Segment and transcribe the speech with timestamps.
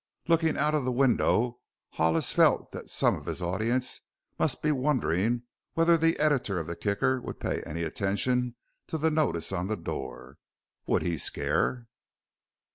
[0.27, 1.59] Looking out of the window
[1.91, 4.01] Hollis felt that some of his audience
[4.39, 5.43] must be wondering
[5.75, 8.55] whether the editor of the Kicker would pay any attention
[8.87, 10.39] to the notice on the door.
[10.87, 11.87] Would he scare?